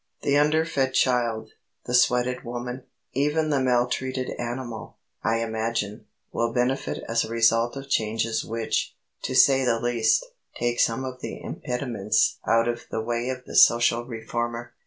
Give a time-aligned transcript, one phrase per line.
[0.23, 1.51] The underfed child,
[1.85, 7.87] the sweated woman even the maltreated animal, I imagine will benefit as a result of
[7.87, 10.25] changes which, to say the least,
[10.55, 14.73] take some of the impediments out of the way of the social reformer.